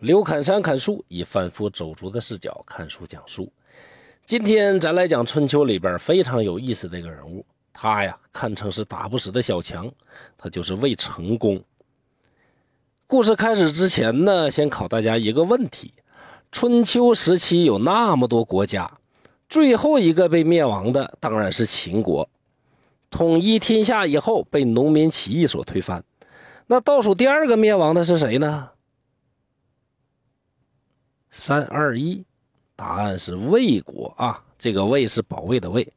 [0.00, 3.52] 刘侃山砍书，以贩夫走卒的视角看书讲书。
[4.24, 9.92] 今天咱来讲春秋里边非常有意思的一个人物，他呀堪称是打不死的小强，
[10.38, 11.62] 他就是魏成功。
[13.06, 15.92] 故事开始之前呢，先考大家一个问题：
[16.50, 18.90] 春秋时期有那么多国家，
[19.50, 22.26] 最后一个被灭亡的当然是秦国。
[23.10, 26.02] 统一天下以后，被农民起义所推翻。
[26.68, 28.70] 那倒数第二个灭亡的是谁呢？
[31.30, 32.24] 三二一，
[32.74, 34.42] 答案是魏国啊！
[34.58, 35.92] 这个“魏”是保卫的“魏”。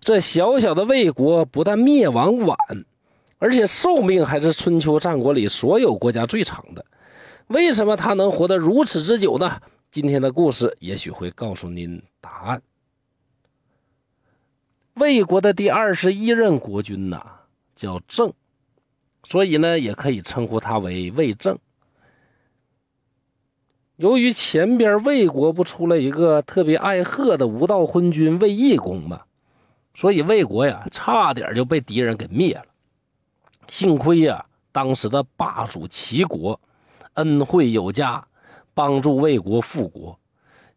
[0.00, 2.56] 这小小的魏国不但灭亡晚，
[3.38, 6.84] 而且寿命还是春秋战国里所有国家最长的。
[7.48, 9.60] 为什么他能活得如此之久呢？
[9.90, 12.62] 今天的故事也许会告诉您答案。
[14.94, 17.24] 魏国的第二十一任国君呐，
[17.74, 18.32] 叫郑，
[19.24, 21.58] 所以呢，也可以称呼他为魏郑。
[23.96, 29.22] 由于前边魏国不出了一个特别爱喝的无道昏君魏懿公嘛，
[29.94, 32.64] 所以魏国呀，差点就被敌人给灭了。
[33.68, 36.60] 幸亏呀，当时的霸主齐国
[37.14, 38.26] 恩惠有加，
[38.74, 40.18] 帮助魏国复国。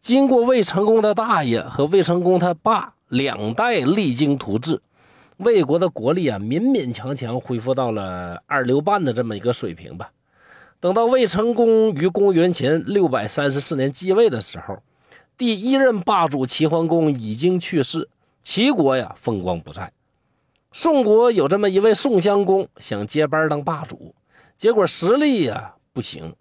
[0.00, 2.94] 经过魏成功的大爷和魏成功他爸。
[3.08, 4.82] 两代励精图治，
[5.36, 10.10] 魏国的国力啊，勉勉强强恢复到了二流半的这么一个水平吧。
[10.78, 14.82] 等到魏成功于公元前六百三十四年继位的时候，
[15.38, 18.08] 第一任霸主齐桓公已经去世，
[18.42, 19.92] 齐国呀风光不再。
[20.72, 24.14] 宋国有这么一位宋襄公，想接班当霸主，
[24.58, 26.34] 结果实力呀不行，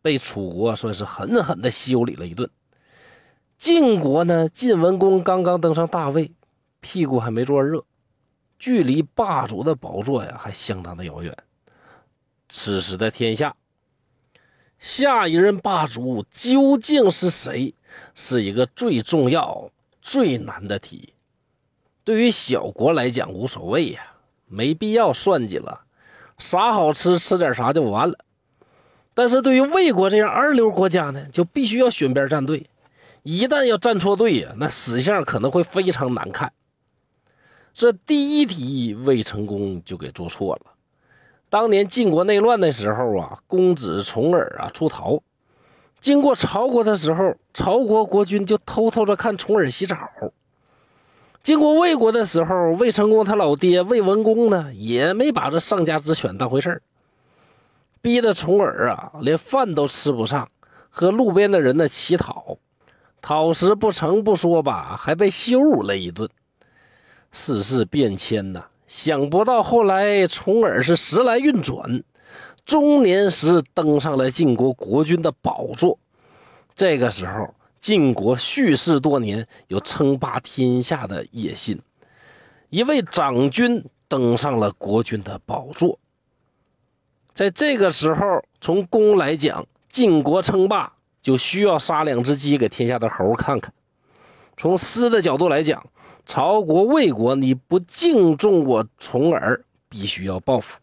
[0.00, 2.48] 被楚国算是狠狠的修理了一顿。
[3.58, 4.48] 晋国呢？
[4.48, 6.30] 晋文公刚刚登上大位，
[6.80, 7.84] 屁股还没坐热，
[8.58, 11.36] 距离霸主的宝座呀还相当的遥远。
[12.48, 13.56] 此时的天下，
[14.78, 17.74] 下一任霸主究竟是谁，
[18.14, 21.14] 是一个最重要、最难的题。
[22.04, 24.00] 对于小国来讲无所谓呀，
[24.46, 25.82] 没必要算计了，
[26.38, 28.18] 啥好吃吃点啥就完了。
[29.12, 32.68] 但是对于魏国这样二流国家呢，就必须要选边站队。
[33.22, 36.52] 一旦要站错队呀，那死相可能会非常难看。
[37.74, 40.75] 这第一题魏成功就给做错了。
[41.56, 45.22] 当年晋国内乱的时候啊，公子重耳啊出逃，
[45.98, 49.96] 经过曹国的时候，曹国国君就偷偷的看重耳洗澡。
[51.42, 56.82] 经过魏国的时候，魏成功他老爹魏文公呢，也没把这上家之犬当回事
[58.02, 60.50] 逼得重耳啊连饭都吃不上，
[60.90, 62.58] 和路边的人呢乞讨。
[63.22, 66.28] 讨食不成不说吧，还被羞辱了一顿。
[67.32, 72.02] 世事变迁呐，想不到后来重耳是时来运转，
[72.64, 75.98] 中年时登上了晋国国君的宝座。
[76.74, 81.80] 这个时候，晋国蓄势多年，有称霸天下的野心。
[82.70, 85.98] 一位长君登上了国君的宝座。
[87.32, 90.92] 在这个时候，从公来讲，晋国称霸。
[91.22, 93.74] 就需要杀两只鸡给天下的猴看看。
[94.56, 95.84] 从私的角度来讲，
[96.26, 100.76] 曹国、魏国你不敬重我重耳，必须要报复。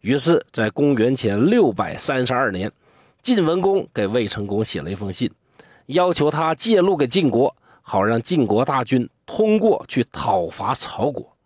[0.00, 2.70] 于是，在公元前六百三十二年，
[3.22, 5.30] 晋文公给魏成功写了一封信，
[5.86, 11.36] 要求他借路给晋国，好让晋国大军通过去讨伐曹国。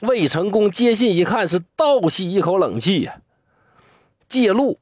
[0.00, 3.20] 魏成功接信一看，是倒吸一口冷气呀，
[4.28, 4.78] 借路。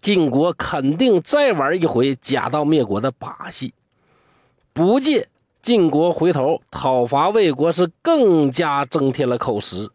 [0.00, 3.74] 晋国肯定再玩一回假道灭国的把戏，
[4.72, 5.28] 不借
[5.66, 9.90] 晋国回头讨伐魏国是更加增添了口实。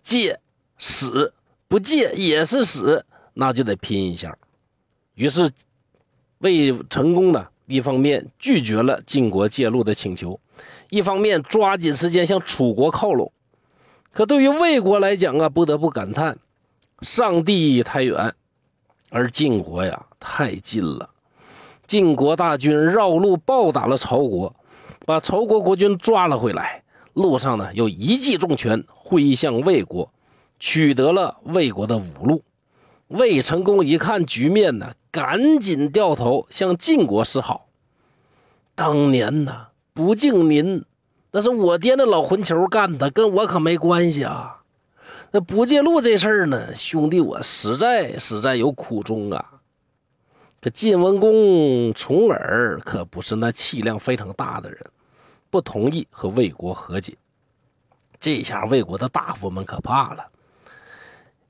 [0.00, 0.38] 借
[0.78, 1.34] 死
[1.66, 3.04] 不借也是死，
[3.34, 4.38] 那就得拼一下。
[5.16, 5.50] 于是
[6.38, 10.38] 魏成功呢，一方面拒绝了晋国借路的请求，
[10.88, 13.32] 一方面抓紧时间向楚国靠拢。
[14.12, 16.38] 可对于魏国来讲啊，不得不感叹：
[17.02, 18.32] 上帝太远。
[19.08, 21.10] 而晋国呀，太近了。
[21.88, 24.54] 晋国大军绕路暴打了曹国，
[25.10, 26.84] 把曹国国君抓了回来。
[27.14, 30.12] 路上呢，又一记重拳挥向魏国，
[30.60, 32.44] 取得了魏国的五路。
[33.08, 37.66] 魏成功一看局面呢，赶紧掉头向晋国示好。
[38.76, 40.84] 当年呢，不敬您，
[41.32, 44.62] 那是我爹那老混球干的，跟我可没关系啊。
[45.32, 49.44] 那不借路这事儿呢，兄弟，我实在实在有苦衷啊。
[50.60, 54.78] 这晋文公重耳可不是那气量非常大的人，
[55.50, 57.14] 不同意和魏国和解。
[58.18, 60.26] 这下魏国的大夫们可怕了。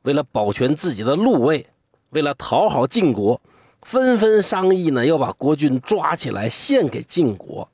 [0.02, 1.66] 为了保全自己的禄位，
[2.10, 3.40] 为了讨好晋国，
[3.82, 7.68] 纷纷商议呢，要把国君抓起来献给晋国。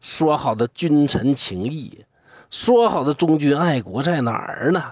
[0.00, 2.04] 说好的君臣情谊，
[2.50, 4.82] 说好的忠君爱国在哪儿呢？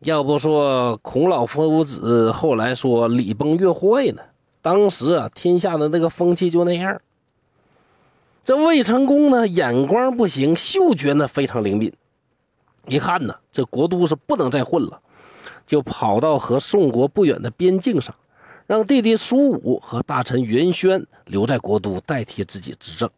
[0.00, 4.22] 要不说孔老夫子后来说礼崩乐坏呢？
[4.62, 7.00] 当时啊，天下的那个风气就那样。
[8.46, 11.92] 这魏成功呢，眼光不行，嗅觉呢非常灵敏，
[12.86, 15.02] 一看呢，这国都是不能再混了，
[15.66, 18.14] 就跑到和宋国不远的边境上，
[18.68, 23.10] 让弟弟苏武和大臣袁轩留在国都，代替自己执政。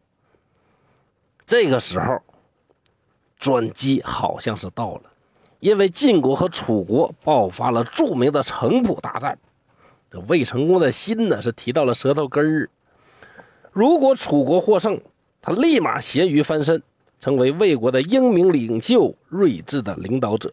[1.47, 2.23] 这个时候，
[3.39, 5.03] 转机好像是到了，
[5.61, 9.39] 因为晋国和楚国爆发了著名的城濮大战，
[10.11, 12.71] 这魏成功的心呢是提到了舌头根儿。
[13.73, 14.99] 如果楚国获胜，
[15.41, 16.83] 他立马咸鱼翻身，
[17.21, 20.51] 成为魏国的英明领袖、睿智的领导者；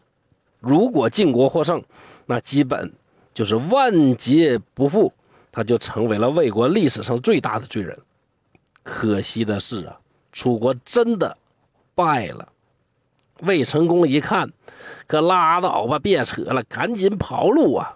[0.60, 1.84] 如果晋国获胜，
[2.26, 2.92] 那基本
[3.34, 5.12] 就是万劫不复，
[5.52, 7.98] 他就成为了魏国历史上最大的罪人。
[8.84, 10.00] 可惜的是啊。
[10.32, 11.38] 楚国真的
[11.96, 12.50] 败了，
[13.44, 14.52] 魏成功一看，
[15.08, 17.96] 可拉倒吧，别扯了，赶紧跑路啊！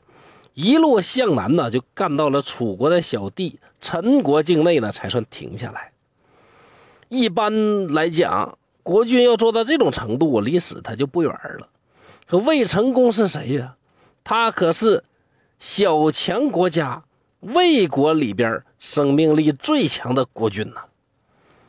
[0.54, 5.92] 一路向南呢，就干到了楚国的小弟陈国境内呢，才算停下来。
[7.10, 11.68] 一般来讲，国君要做到这种程度，离死他就不远了。
[12.26, 13.76] 可魏成功是谁呀？
[14.24, 15.04] 他可是
[15.60, 17.04] 小强国家
[17.40, 20.82] 魏国里边生命力最强的国君呐。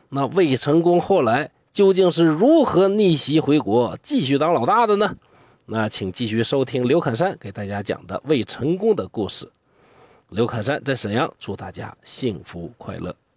[0.09, 5.15] 那魏成功后来究竟是如何逆袭回国，继续当老大的呢？
[5.65, 9.49] 那请继续收听刘侃山给大家讲的魏成功的故事。
[10.29, 13.15] 刘侃山在沈阳，祝大家幸福快乐。